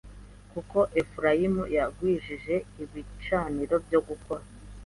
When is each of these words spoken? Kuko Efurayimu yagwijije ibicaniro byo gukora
Kuko 0.51 0.77
Efurayimu 1.01 1.63
yagwijije 1.75 2.55
ibicaniro 2.83 3.75
byo 3.85 3.99
gukora 4.07 4.43